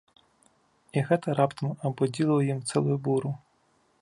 І 0.95 1.03
гэта 1.11 1.27
раптам 1.41 1.71
абудзіла 1.87 2.33
ў 2.39 2.57
ім 2.57 2.65
цэлую 2.73 2.97
буру. 3.11 3.31